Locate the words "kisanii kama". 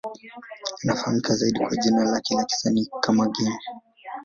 2.45-3.25